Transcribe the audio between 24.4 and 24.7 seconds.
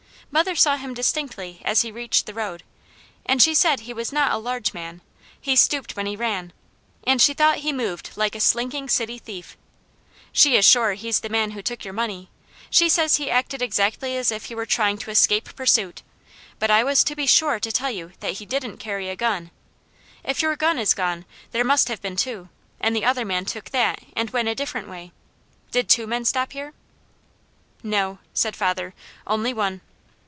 a